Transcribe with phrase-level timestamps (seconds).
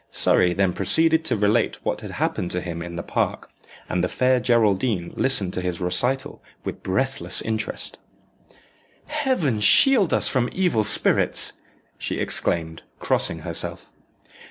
[0.09, 3.51] Surrey then proceeded to relate what had happened to him in the park,
[3.87, 7.99] and the fair Geraldine listened to his recital with breathless interest.
[9.05, 11.53] "Heaven shield us from evil spirits!"
[11.99, 13.91] she exclaimed, crossing herself.